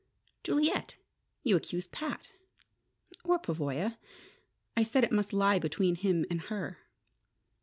"Juliet! 0.43 0.97
You 1.43 1.55
accuse 1.55 1.85
Pat" 1.85 2.29
"Or 3.23 3.37
Pavoya. 3.37 3.97
I 4.75 4.81
said 4.81 5.03
it 5.03 5.11
must 5.11 5.31
lie 5.31 5.59
between 5.59 5.93
him 5.93 6.25
and 6.27 6.41
her." 6.41 6.79